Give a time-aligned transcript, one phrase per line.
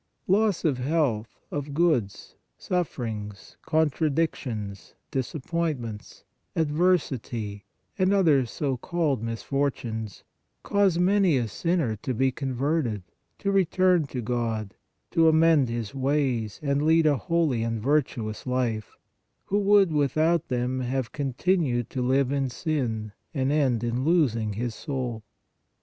[0.27, 6.23] Loss of health, of goods, sufferings, contradictions, disappointments,
[6.55, 7.65] adversity
[7.99, 10.23] and other so called misfortunes
[10.63, 13.03] cause many a sinner to be converted,
[13.37, 14.73] to return to God,
[15.11, 18.97] to amend his ways and lead a holy and virtuous life,
[19.45, 24.73] who would, without them, have continued to live in sin and end in losing his
[24.73, 25.21] soul.